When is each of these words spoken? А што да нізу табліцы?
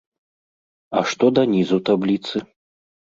А 0.99 1.03
што 1.11 1.29
да 1.39 1.43
нізу 1.51 1.77
табліцы? 1.91 2.43